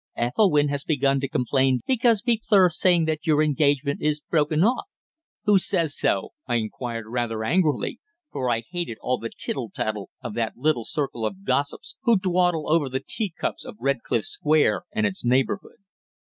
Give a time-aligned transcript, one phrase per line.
[0.17, 4.87] Ethelwynn has begun to complain because people are saying that your engagement is broken off."
[5.43, 7.99] "Who says so?" I inquired rather angrily,
[8.31, 12.67] for I hated all the tittle tattle of that little circle of gossips who dawdle
[12.73, 15.77] over the tea cups of Redcliffe Square and its neighbourhood.